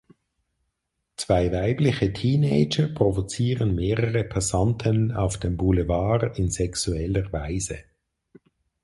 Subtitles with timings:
[1.15, 7.77] Zwei weibliche Teenager provozieren mehrere Passanten auf dem Boulevard in sexueller Weise.